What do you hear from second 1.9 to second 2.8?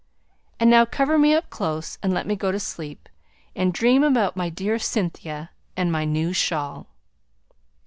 and let me go to